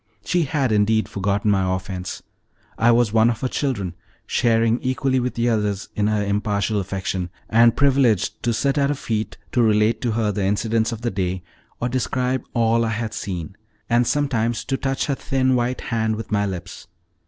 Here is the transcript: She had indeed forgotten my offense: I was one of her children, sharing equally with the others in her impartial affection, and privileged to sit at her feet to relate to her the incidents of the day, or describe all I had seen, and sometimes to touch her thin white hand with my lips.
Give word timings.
She 0.25 0.45
had 0.45 0.71
indeed 0.71 1.07
forgotten 1.07 1.51
my 1.51 1.75
offense: 1.75 2.23
I 2.75 2.89
was 2.89 3.13
one 3.13 3.29
of 3.29 3.41
her 3.41 3.47
children, 3.47 3.93
sharing 4.25 4.81
equally 4.81 5.19
with 5.19 5.35
the 5.35 5.47
others 5.47 5.89
in 5.95 6.07
her 6.07 6.23
impartial 6.25 6.79
affection, 6.79 7.29
and 7.51 7.77
privileged 7.77 8.41
to 8.41 8.51
sit 8.51 8.79
at 8.79 8.89
her 8.89 8.95
feet 8.95 9.37
to 9.51 9.61
relate 9.61 10.01
to 10.01 10.13
her 10.13 10.31
the 10.31 10.43
incidents 10.43 10.91
of 10.91 11.01
the 11.01 11.11
day, 11.11 11.43
or 11.79 11.87
describe 11.87 12.41
all 12.55 12.83
I 12.83 12.89
had 12.89 13.13
seen, 13.13 13.55
and 13.91 14.07
sometimes 14.07 14.65
to 14.65 14.75
touch 14.75 15.05
her 15.05 15.13
thin 15.13 15.53
white 15.53 15.81
hand 15.81 16.15
with 16.15 16.31
my 16.31 16.47
lips. 16.47 16.87